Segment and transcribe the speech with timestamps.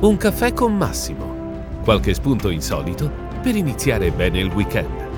[0.00, 1.82] Un caffè con Massimo.
[1.84, 3.10] Qualche spunto insolito
[3.42, 5.08] per iniziare bene il weekend.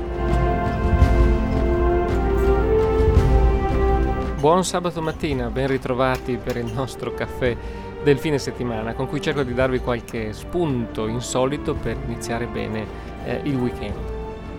[4.41, 7.56] Buon sabato mattina, ben ritrovati per il nostro caffè
[8.02, 12.84] del fine settimana con cui cerco di darvi qualche spunto insolito per iniziare bene
[13.24, 14.11] eh, il weekend.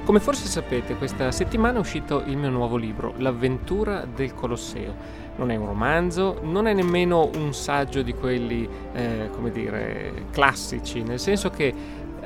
[0.04, 4.94] Come forse sapete, questa settimana è uscito il mio nuovo libro, L'avventura del Colosseo.
[5.38, 11.04] Non è un romanzo, non è nemmeno un saggio di quelli, eh, come dire, classici,
[11.04, 11.74] nel senso che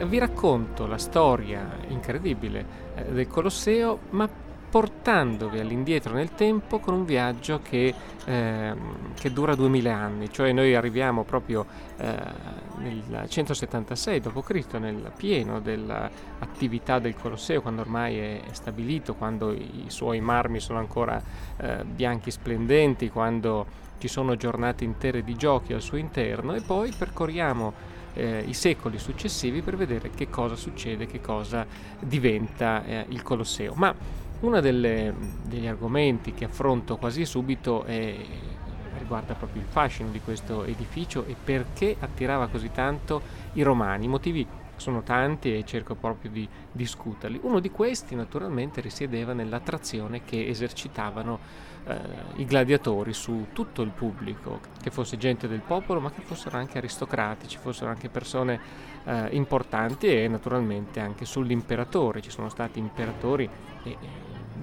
[0.05, 4.27] vi racconto la storia incredibile eh, del Colosseo, ma
[4.69, 7.93] portandovi all'indietro nel tempo con un viaggio che,
[8.25, 8.73] eh,
[9.13, 11.65] che dura 2000 anni, cioè noi arriviamo proprio
[11.97, 12.15] eh,
[12.77, 19.85] nel 176 d.C., nel pieno dell'attività del Colosseo, quando ormai è, è stabilito, quando i
[19.87, 21.21] suoi marmi sono ancora
[21.57, 26.91] eh, bianchi splendenti, quando ci sono giornate intere di giochi al suo interno e poi
[26.95, 31.65] percorriamo eh, i secoli successivi per vedere che cosa succede, che cosa
[31.99, 33.73] diventa eh, il Colosseo.
[33.75, 33.93] Ma
[34.39, 38.15] uno degli argomenti che affronto quasi subito è,
[38.97, 43.21] riguarda proprio il fascino di questo edificio e perché attirava così tanto
[43.53, 44.05] i romani.
[44.05, 47.39] I motivi sono tanti e cerco proprio di discuterli.
[47.41, 51.39] Uno di questi naturalmente risiedeva nell'attrazione che esercitavano
[52.35, 56.77] i gladiatori su tutto il pubblico, che fosse gente del popolo ma che fossero anche
[56.77, 58.59] aristocratici, fossero anche persone
[59.05, 62.21] eh, importanti e naturalmente anche sull'imperatore.
[62.21, 63.49] Ci sono stati imperatori
[63.83, 63.97] e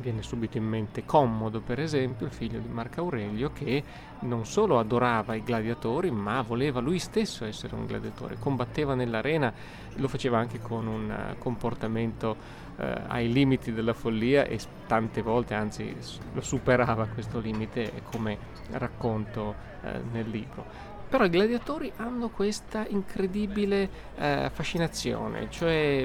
[0.01, 3.83] viene subito in mente Commodo, per esempio, il figlio di Marco Aurelio, che
[4.21, 9.53] non solo adorava i gladiatori, ma voleva lui stesso essere un gladiatore, combatteva nell'arena,
[9.95, 12.37] lo faceva anche con un eh, comportamento
[12.77, 15.95] eh, ai limiti della follia e tante volte, anzi,
[16.33, 18.37] lo superava questo limite, come
[18.71, 20.93] racconto eh, nel libro.
[21.15, 26.05] Però i gladiatori hanno questa incredibile eh, fascinazione, cioè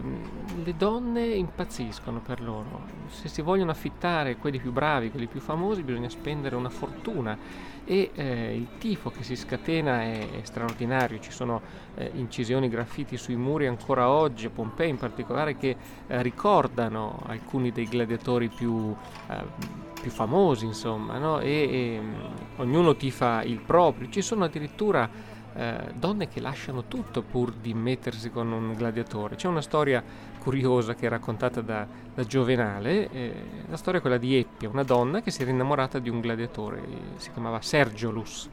[0.63, 2.81] le donne impazziscono per loro.
[3.07, 7.35] Se si vogliono affittare quelli più bravi, quelli più famosi, bisogna spendere una fortuna
[7.85, 11.19] e eh, il tifo che si scatena è, è straordinario.
[11.19, 11.59] Ci sono
[11.95, 15.75] eh, incisioni, graffiti sui muri ancora oggi, a Pompei in particolare, che
[16.05, 18.95] eh, ricordano alcuni dei gladiatori più
[19.27, 21.39] eh, più famosi, insomma, no?
[21.39, 22.13] e, e mm,
[22.57, 24.09] ognuno tifa il proprio.
[24.09, 25.09] Ci sono addirittura
[25.53, 29.35] eh, donne che lasciano tutto pur di mettersi con un gladiatore.
[29.35, 30.03] C'è una storia
[30.39, 33.33] curiosa che è raccontata da, da Giovenale, eh,
[33.67, 36.81] la storia è quella di Eppia, una donna che si era innamorata di un gladiatore,
[37.17, 38.49] si chiamava Sergiolus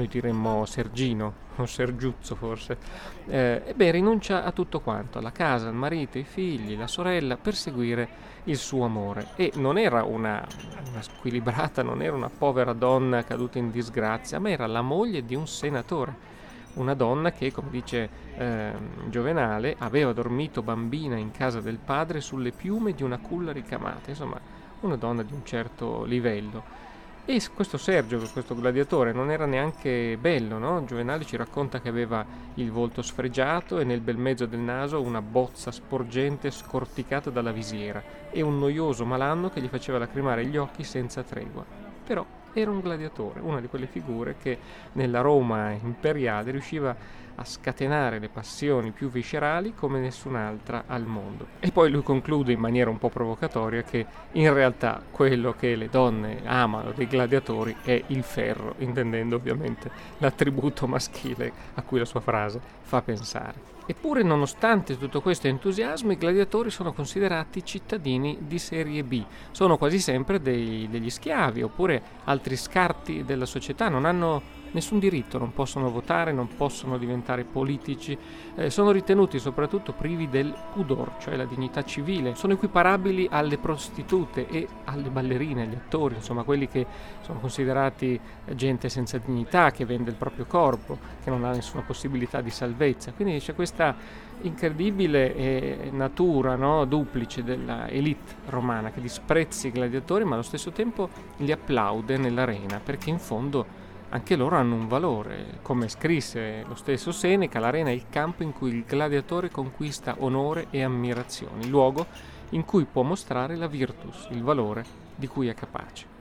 [0.00, 2.78] noi diremmo Sergino o Sergiuzzo forse,
[3.26, 7.54] eh, ebbene rinuncia a tutto quanto, alla casa, al marito, ai figli, la sorella, per
[7.54, 8.08] seguire
[8.44, 9.28] il suo amore.
[9.36, 10.46] E non era una,
[10.90, 15.34] una squilibrata, non era una povera donna caduta in disgrazia, ma era la moglie di
[15.34, 16.28] un senatore.
[16.72, 18.72] Una donna che, come dice eh,
[19.08, 24.40] Giovenale, aveva dormito bambina in casa del padre sulle piume di una culla ricamata, insomma,
[24.80, 26.88] una donna di un certo livello.
[27.32, 30.84] E questo Sergio, questo gladiatore, non era neanche bello, no?
[30.84, 35.22] Giovenale ci racconta che aveva il volto sfregiato e nel bel mezzo del naso una
[35.22, 38.02] bozza sporgente scorticata dalla visiera
[38.32, 41.64] e un noioso malanno che gli faceva lacrimare gli occhi senza tregua.
[42.04, 44.58] Però era un gladiatore, una di quelle figure che
[44.94, 46.96] nella Roma imperiale riusciva
[47.36, 51.46] a scatenare le passioni più viscerali come nessun'altra al mondo.
[51.60, 55.88] E poi lui conclude in maniera un po' provocatoria che in realtà quello che le
[55.88, 62.20] donne amano dei gladiatori è il ferro, intendendo ovviamente l'attributo maschile a cui la sua
[62.20, 63.78] frase fa pensare.
[63.90, 69.98] Eppure, nonostante tutto questo entusiasmo, i gladiatori sono considerati cittadini di serie B, sono quasi
[69.98, 75.90] sempre dei, degli schiavi oppure altri scarti della società, non hanno nessun diritto, non possono
[75.90, 78.16] votare, non possono diventare politici,
[78.54, 84.46] eh, sono ritenuti soprattutto privi del pudor, cioè la dignità civile, sono equiparabili alle prostitute
[84.48, 86.86] e alle ballerine, agli attori, insomma quelli che
[87.22, 88.18] sono considerati
[88.54, 93.12] gente senza dignità, che vende il proprio corpo, che non ha nessuna possibilità di salvezza.
[93.12, 93.94] Quindi c'è questa
[94.42, 100.70] incredibile eh, natura no, duplice della elite romana che disprezza i gladiatori ma allo stesso
[100.70, 103.79] tempo li applaude nell'arena perché in fondo
[104.10, 105.58] anche loro hanno un valore.
[105.62, 110.66] Come scrisse lo stesso Seneca, l'arena è il campo in cui il gladiatore conquista onore
[110.70, 112.06] e ammirazione, il luogo
[112.50, 114.84] in cui può mostrare la virtus, il valore
[115.14, 116.18] di cui è capace.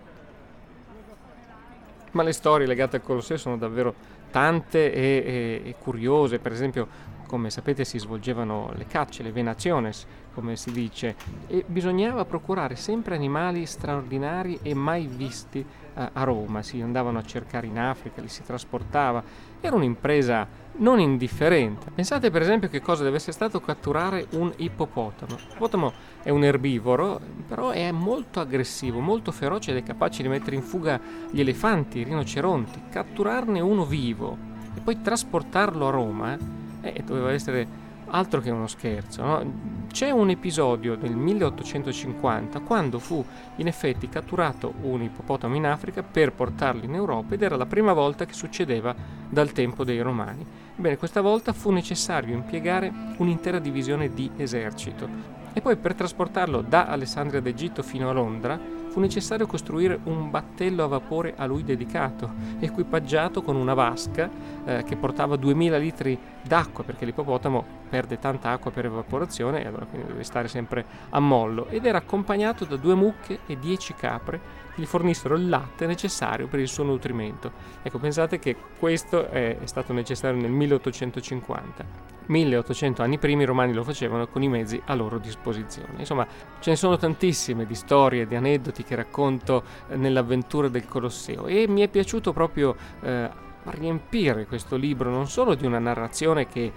[2.12, 3.94] Ma le storie legate al Colosseo sono davvero
[4.32, 10.08] tante e, e, e curiose, per esempio come sapete si svolgevano le cacce, le venaciones,
[10.34, 11.16] come si dice,
[11.46, 15.64] e bisognava procurare sempre animali straordinari e mai visti
[15.94, 19.24] a Roma, si andavano a cercare in Africa, li si trasportava
[19.62, 20.48] era un'impresa
[20.78, 21.92] non indifferente.
[21.92, 25.36] Pensate per esempio che cosa deve essere stato catturare un ippopotamo.
[25.36, 25.94] L'ippopotamo
[26.24, 30.62] è un erbivoro, però è molto aggressivo, molto feroce ed è capace di mettere in
[30.62, 31.00] fuga
[31.30, 32.84] gli elefanti, i rinoceronti.
[32.90, 34.38] Catturarne uno vivo
[34.74, 36.38] e poi trasportarlo a Roma
[36.82, 39.24] eh, doveva essere altro che uno scherzo.
[39.24, 39.54] No?
[39.92, 43.24] C'è un episodio del 1850 quando fu
[43.58, 47.94] in effetti catturato un ippopotamo in Africa per portarlo in Europa ed era la prima
[47.94, 48.96] volta che succedeva
[49.30, 50.46] dal tempo dei Romani.
[50.76, 56.86] Bene, questa volta fu necessario impiegare un'intera divisione di esercito e poi per trasportarlo da
[56.88, 62.32] Alessandria d'Egitto fino a Londra fu necessario costruire un battello a vapore a lui dedicato,
[62.60, 64.30] equipaggiato con una vasca
[64.66, 69.86] eh, che portava 2000 litri d'acqua, perché l'ippopotamo perde tanta acqua per evaporazione e allora
[69.86, 74.40] quindi deve stare sempre a mollo, ed era accompagnato da due mucche e 10 capre
[74.74, 77.52] che gli fornissero il latte necessario per il suo nutrimento.
[77.84, 82.19] Ecco, pensate che questo è stato necessario nel 1850.
[82.30, 85.96] 1800 anni prima i romani lo facevano con i mezzi a loro disposizione.
[85.98, 86.28] Insomma,
[86.60, 91.68] ce ne sono tantissime di storie, di aneddoti che racconto eh, nell'avventura del Colosseo e
[91.68, 96.72] mi è piaciuto proprio eh, riempire questo libro non solo di una narrazione che eh,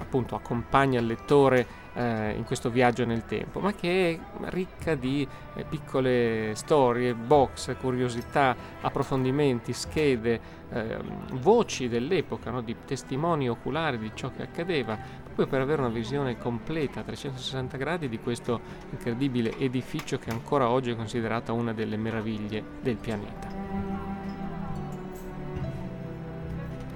[0.00, 5.26] appunto accompagna il lettore eh, in questo viaggio nel tempo, ma che è ricca di
[5.54, 10.40] eh, piccole storie, box, curiosità, approfondimenti, schede,
[10.70, 10.98] eh,
[11.32, 12.60] voci dell'epoca, no?
[12.60, 17.76] di testimoni oculari di ciò che accadeva, proprio per avere una visione completa a 360
[17.76, 18.60] gradi di questo
[18.90, 23.67] incredibile edificio che ancora oggi è considerata una delle meraviglie del pianeta.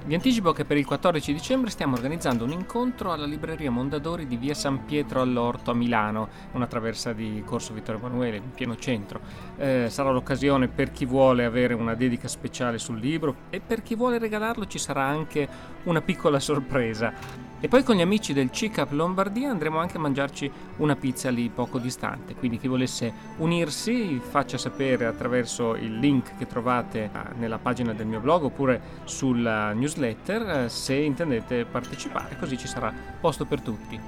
[0.05, 4.37] Vi anticipo che per il 14 dicembre stiamo organizzando un incontro alla libreria Mondadori di
[4.37, 9.21] via San Pietro all'Orto a Milano, una traversa di Corso Vittorio Emanuele, in pieno centro.
[9.57, 13.95] Eh, sarà l'occasione per chi vuole avere una dedica speciale sul libro e per chi
[13.95, 15.49] vuole regalarlo ci sarà anche
[15.85, 17.52] una piccola sorpresa.
[17.65, 21.49] E poi con gli amici del CICAP Lombardia andremo anche a mangiarci una pizza lì
[21.49, 27.59] poco distante, quindi chi volesse unirsi faccia sapere attraverso il link che trovate eh, nella
[27.59, 33.45] pagina del mio blog oppure sulla newsletter eh, se intendete partecipare, così ci sarà posto
[33.45, 34.01] per tutti.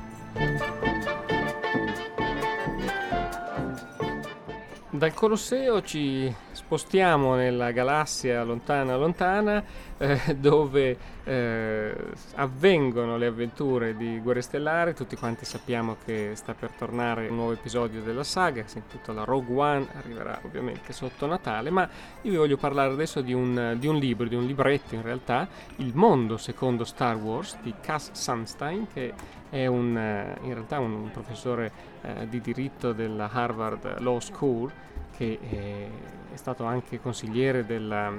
[4.90, 6.34] Dal Colosseo ci
[6.64, 9.62] spostiamo nella galassia lontana lontana
[9.98, 11.94] eh, dove eh,
[12.36, 17.52] avvengono le avventure di Guerre Stellari, tutti quanti sappiamo che sta per tornare un nuovo
[17.52, 21.88] episodio della saga, si intitola Rogue One, arriverà ovviamente sotto Natale, ma
[22.22, 25.46] io vi voglio parlare adesso di un, di un libro, di un libretto in realtà,
[25.76, 29.12] Il mondo secondo Star Wars di Cass Sunstein che
[29.50, 31.70] è un, eh, in realtà un professore
[32.00, 34.72] eh, di diritto della Harvard Law School
[35.16, 38.12] che è, è stato anche consigliere della,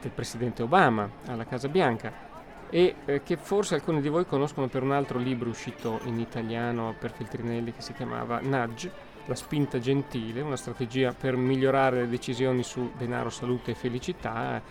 [0.00, 2.26] del presidente Obama alla Casa Bianca
[2.68, 6.94] e eh, che forse alcuni di voi conoscono per un altro libro uscito in italiano
[6.98, 8.90] per Feltrinelli che si chiamava Nudge,
[9.26, 14.62] la spinta gentile, una strategia per migliorare le decisioni su denaro, salute e felicità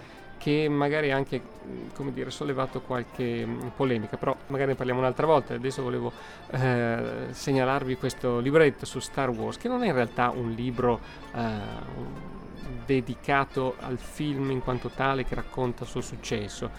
[0.46, 1.42] che magari ha anche
[1.96, 5.56] come dire, sollevato qualche polemica, però magari ne parliamo un'altra volta.
[5.56, 6.12] Adesso volevo
[6.52, 11.00] eh, segnalarvi questo libretto su Star Wars, che non è in realtà un libro
[11.34, 11.50] eh,
[12.86, 16.70] dedicato al film in quanto tale che racconta il suo successo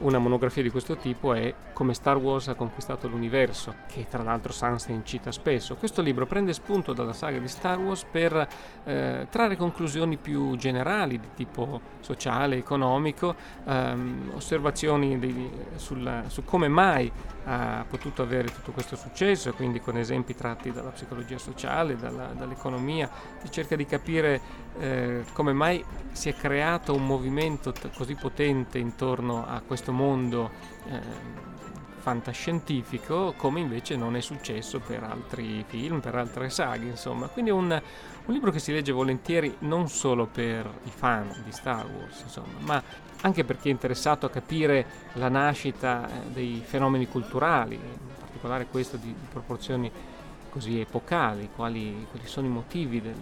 [0.00, 4.52] una monografia di questo tipo è Come Star Wars ha conquistato l'universo, che tra l'altro
[4.52, 5.76] Sunstein cita spesso.
[5.76, 8.48] Questo libro prende spunto dalla saga di Star Wars per
[8.84, 13.34] eh, trarre conclusioni più generali di tipo sociale, economico,
[13.64, 17.10] ehm, osservazioni di, sul, su come mai
[17.52, 23.10] ha potuto avere tutto questo successo, quindi con esempi tratti dalla psicologia sociale, dalla, dall'economia,
[23.42, 24.40] si cerca di capire
[24.78, 30.50] eh, come mai si è creato un movimento t- così potente intorno a questo mondo
[30.86, 31.48] eh,
[32.00, 37.26] fantascientifico, come invece non è successo per altri film, per altre saghe, insomma.
[37.26, 37.82] Quindi è un,
[38.26, 42.58] un libro che si legge volentieri non solo per i fan di Star Wars, insomma,
[42.60, 42.82] ma
[43.22, 48.66] anche per chi è interessato a capire la nascita eh, dei fenomeni culturali, in particolare
[48.66, 49.90] questo di, proporzioni
[50.48, 53.14] così epocali, quali, quali sono i motivi del,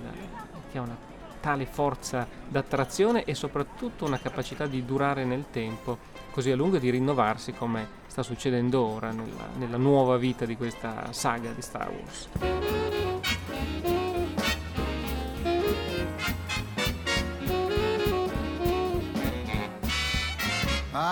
[0.71, 0.97] che ha una
[1.40, 5.99] tale forza d'attrazione e soprattutto una capacità di durare nel tempo
[6.31, 10.57] così a lungo e di rinnovarsi come sta succedendo ora nella, nella nuova vita di
[10.57, 12.28] questa saga di Star Wars.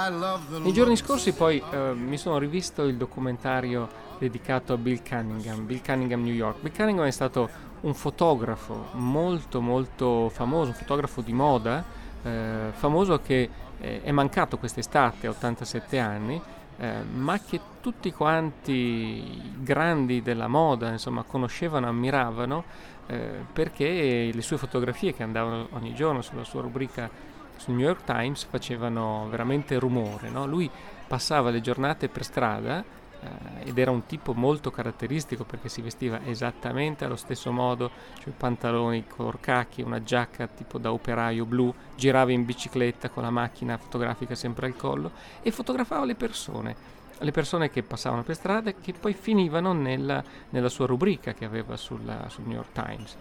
[0.09, 5.83] Nei giorni scorsi poi eh, mi sono rivisto il documentario dedicato a Bill Cunningham, Bill
[5.85, 6.61] Cunningham New York.
[6.61, 7.49] Bill Cunningham è stato
[7.81, 11.85] un fotografo molto molto famoso, un fotografo di moda
[12.23, 13.49] eh, famoso che
[13.79, 16.41] eh, è mancato quest'estate a 87 anni,
[16.79, 22.65] eh, ma che tutti quanti i grandi della moda insomma, conoscevano, ammiravano,
[23.07, 27.09] eh, perché le sue fotografie che andavano ogni giorno sulla sua rubrica
[27.57, 30.29] sul New York Times facevano veramente rumore.
[30.29, 30.47] No?
[30.47, 30.71] Lui
[31.07, 32.85] passava le giornate per strada
[33.21, 38.33] eh, ed era un tipo molto caratteristico perché si vestiva esattamente allo stesso modo, cioè
[38.33, 43.77] pantaloni color cacchi, una giacca tipo da operaio blu, girava in bicicletta con la macchina
[43.77, 45.11] fotografica sempre al collo
[45.43, 50.23] e fotografava le persone le persone che passavano per strada e che poi finivano nella,
[50.51, 53.17] nella sua rubrica che aveva sulla, sul New York Times.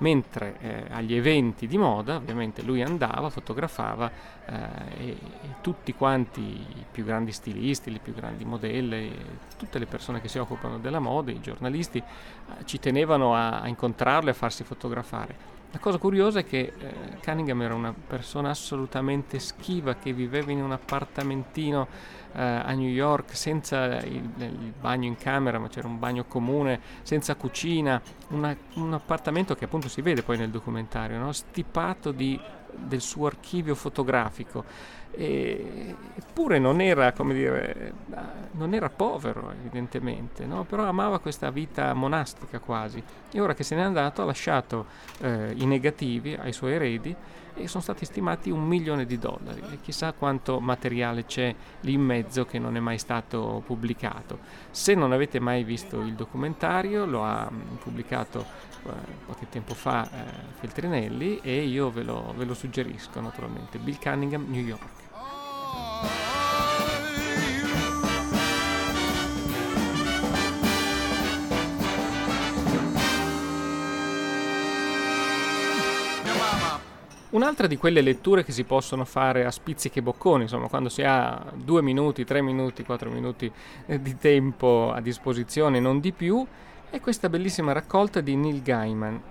[0.00, 4.10] Mentre eh, agli eventi di moda, ovviamente lui andava, fotografava
[4.46, 4.54] eh,
[4.96, 5.16] e, e,
[5.60, 9.10] tutti quanti i più grandi stilisti, le più grandi modelle,
[9.58, 13.68] tutte le persone che si occupano della moda, i giornalisti, eh, ci tenevano a, a
[13.68, 15.59] incontrarlo e a farsi fotografare.
[15.72, 20.60] La cosa curiosa è che eh, Cunningham era una persona assolutamente schiva che viveva in
[20.60, 21.86] un appartamentino
[22.32, 26.80] eh, a New York senza il, il, bagno in camera, ma c'era un bagno comune,
[27.02, 31.30] senza cucina, una, un appartamento che appunto si vede poi nel documentario, no?
[31.30, 32.38] stipato di,
[32.74, 34.64] del suo archivio fotografico
[35.12, 37.92] eppure non era, come dire,
[38.52, 40.64] non era povero evidentemente, no?
[40.64, 43.02] però amava questa vita monastica quasi
[43.32, 44.86] e ora che se n'è andato ha lasciato
[45.20, 47.14] eh, i negativi ai suoi eredi
[47.54, 52.02] e sono stati stimati un milione di dollari e chissà quanto materiale c'è lì in
[52.02, 54.38] mezzo che non è mai stato pubblicato.
[54.70, 60.24] Se non avete mai visto il documentario lo ha mm, pubblicato qualche tempo fa eh,
[60.58, 64.98] Feltrinelli e io ve lo, ve lo suggerisco naturalmente, Bill Cunningham, New York.
[77.30, 81.02] Un'altra di quelle letture che si possono fare a spizzichi e bocconi, insomma, quando si
[81.02, 83.50] ha due minuti, tre minuti, quattro minuti
[83.86, 86.44] eh, di tempo a disposizione, non di più,
[86.90, 89.22] è questa bellissima raccolta di Neil Gaiman.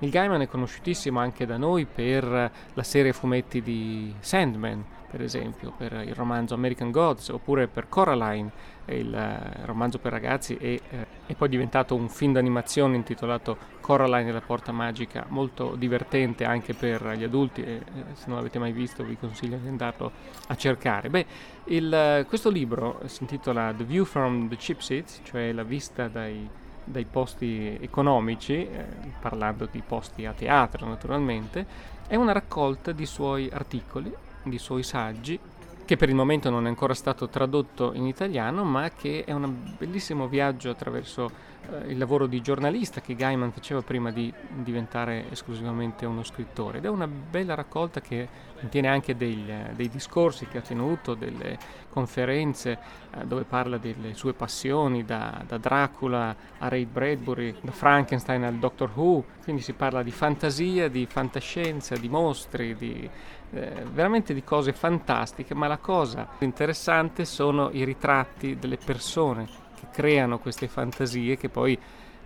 [0.00, 5.72] Neil Gaiman è conosciutissimo anche da noi per la serie fumetti di Sandman, per esempio,
[5.76, 8.50] per il romanzo American Gods, oppure per Coraline,
[8.86, 14.30] il eh, romanzo per ragazzi, e eh, è poi diventato un film d'animazione intitolato Coraline
[14.30, 17.82] e la porta magica, molto divertente anche per gli adulti, e eh,
[18.14, 20.10] se non l'avete mai visto vi consiglio di andarlo
[20.48, 21.10] a cercare.
[21.10, 21.26] Beh,
[21.66, 26.48] il, questo libro si intitola The View from the Cheap Seats, cioè la vista dai,
[26.84, 28.86] dai posti economici, eh,
[29.20, 31.66] parlando di posti a teatro naturalmente,
[32.06, 34.12] è una raccolta di suoi articoli
[34.42, 35.38] di suoi saggi,
[35.84, 39.74] che per il momento non è ancora stato tradotto in italiano, ma che è un
[39.76, 41.30] bellissimo viaggio attraverso
[41.70, 46.78] eh, il lavoro di giornalista che Gaiman faceva prima di diventare esclusivamente uno scrittore.
[46.78, 51.58] Ed è una bella raccolta che contiene anche dei, dei discorsi che ha tenuto, delle
[51.90, 52.78] conferenze
[53.14, 58.54] eh, dove parla delle sue passioni, da, da, Dracula a Ray Bradbury, da Frankenstein al
[58.54, 63.10] Doctor Who, quindi si parla di fantasia, di fantascienza, di mostri, di,
[63.54, 69.46] eh, veramente di cose fantastiche, ma la cosa interessante sono i ritratti delle persone
[69.78, 71.78] che creano queste fantasie che poi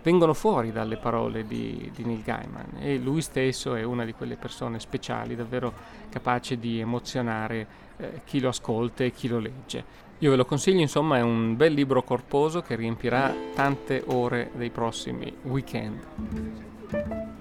[0.03, 4.37] vengono fuori dalle parole di, di, Neil Gaiman e lui stesso è una di quelle
[4.37, 5.73] persone speciali, davvero
[6.09, 7.67] capace di emozionare
[7.97, 10.05] eh, chi lo ascolta e chi lo legge.
[10.19, 14.69] Io ve lo consiglio, insomma, è un bel libro corposo che riempirà tante ore dei
[14.69, 17.36] prossimi weekend.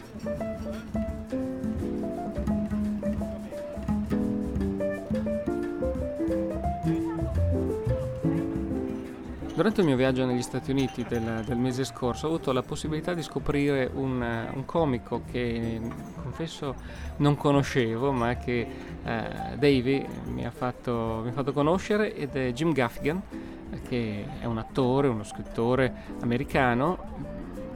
[9.57, 13.15] Durante il mio viaggio negli Stati Uniti del, del, mese scorso ho avuto la possibilità
[13.15, 14.21] di scoprire un,
[14.53, 15.81] un comico che
[16.21, 16.75] confesso
[17.17, 18.67] non conoscevo ma che
[19.03, 23.23] eh, Davey mi ha, fatto, mi ha fatto conoscere ed è Jim Gaffigan
[23.89, 26.99] che è un attore, uno scrittore americano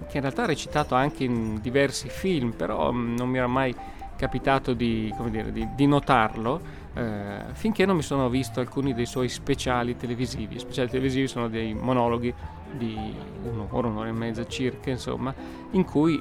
[0.07, 3.75] che in realtà ha recitato anche in diversi film però non mi era mai
[4.17, 6.61] capitato di, dire, di, di notarlo
[6.95, 10.57] eh, finché non mi sono visto alcuni dei suoi speciali televisivi.
[10.57, 12.33] I speciali televisivi sono dei monologhi
[12.73, 12.97] di
[13.43, 15.35] un'ora, un'ora e mezza circa, insomma,
[15.73, 16.21] in cui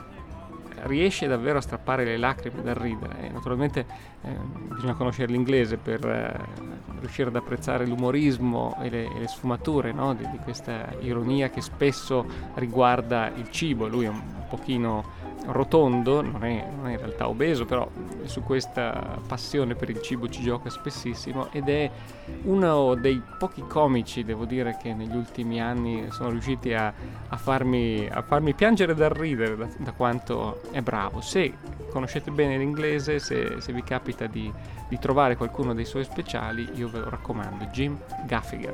[0.83, 3.21] riesce davvero a strappare le lacrime dal ridere.
[3.21, 3.85] E naturalmente
[4.21, 4.29] eh,
[4.73, 6.39] bisogna conoscere l'inglese per eh,
[6.99, 10.13] riuscire ad apprezzare l'umorismo e le, e le sfumature no?
[10.13, 13.87] di, di, questa ironia che spesso riguarda il cibo.
[13.87, 17.89] Lui è un, un pochino rotondo, non è, non è, in realtà obeso, però
[18.23, 21.89] su questa passione per il cibo ci gioca spessissimo ed è
[22.43, 26.93] uno dei pochi comici, devo dire, che negli ultimi anni sono riusciti a,
[27.27, 31.21] a, farmi, a farmi, piangere dal ridere da, da, quanto è bravo.
[31.21, 31.53] Se
[31.89, 34.51] conoscete bene l'inglese, se, se vi capita di,
[34.87, 38.73] di trovare qualcuno dei suoi speciali, io ve lo raccomando, Jim Gaffigan.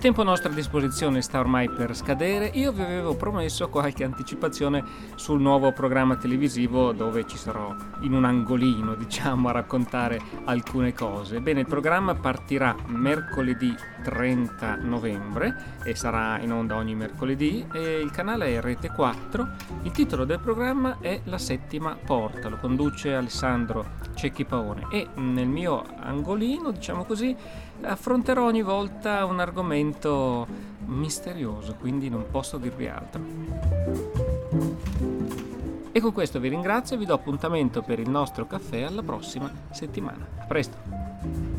[0.00, 2.50] Tempo a nostra disposizione sta ormai per scadere.
[2.54, 4.82] Io vi avevo promesso qualche anticipazione
[5.14, 11.40] sul nuovo programma televisivo dove ci sarò in un angolino, diciamo, a raccontare alcune cose.
[11.40, 18.10] Bene, il programma partirà mercoledì 30 novembre e sarà in onda ogni mercoledì e il
[18.10, 19.48] canale è Rete 4.
[19.82, 25.48] Il titolo del programma è La settima porta, lo conduce Alessandro Cecchi Paone e nel
[25.48, 27.36] mio angolino, diciamo così,
[27.82, 29.88] affronterò ogni volta un argomento
[30.86, 33.22] misterioso, quindi non posso dirvi altro.
[35.92, 39.50] E con questo vi ringrazio e vi do appuntamento per il nostro caffè alla prossima
[39.70, 40.26] settimana.
[40.38, 41.49] A presto!